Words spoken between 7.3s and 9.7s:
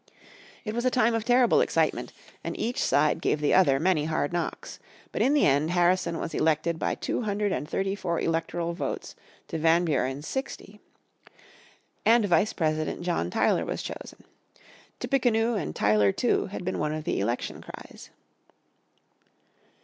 and thirty four electoral votes to